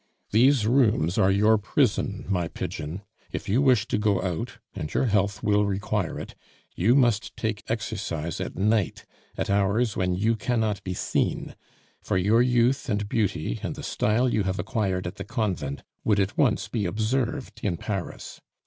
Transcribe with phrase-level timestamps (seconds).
[0.31, 3.03] These rooms are your prison, my pigeon.
[3.31, 6.33] If you wish to go out and your health will require it
[6.75, 9.05] you must take exercise at night,
[9.37, 11.55] at hours when you cannot be seen;
[12.01, 16.19] for your youth and beauty, and the style you have acquired at the Convent, would
[16.19, 18.41] at once be observed in Paris.